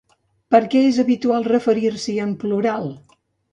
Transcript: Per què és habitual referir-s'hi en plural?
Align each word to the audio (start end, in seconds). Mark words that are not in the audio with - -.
Per 0.55 0.61
què 0.71 0.81
és 0.85 0.97
habitual 1.03 1.45
referir-s'hi 1.49 2.19
en 2.27 2.35
plural? 2.47 2.93